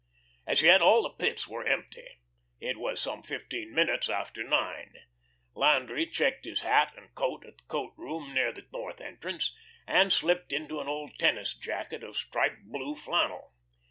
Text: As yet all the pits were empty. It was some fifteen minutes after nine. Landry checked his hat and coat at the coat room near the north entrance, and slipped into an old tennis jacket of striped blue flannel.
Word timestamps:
As 0.47 0.63
yet 0.63 0.81
all 0.81 1.03
the 1.03 1.11
pits 1.11 1.47
were 1.47 1.63
empty. 1.63 2.19
It 2.59 2.77
was 2.77 2.99
some 2.99 3.21
fifteen 3.21 3.71
minutes 3.71 4.09
after 4.09 4.43
nine. 4.43 4.95
Landry 5.53 6.07
checked 6.07 6.43
his 6.45 6.61
hat 6.61 6.95
and 6.97 7.13
coat 7.13 7.45
at 7.45 7.59
the 7.59 7.63
coat 7.65 7.93
room 7.97 8.33
near 8.33 8.51
the 8.51 8.65
north 8.73 8.99
entrance, 8.99 9.55
and 9.85 10.11
slipped 10.11 10.51
into 10.51 10.79
an 10.79 10.87
old 10.87 11.19
tennis 11.19 11.53
jacket 11.53 12.03
of 12.03 12.17
striped 12.17 12.63
blue 12.65 12.95
flannel. 12.95 13.53